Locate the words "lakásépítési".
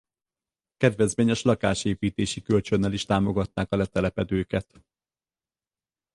1.41-2.41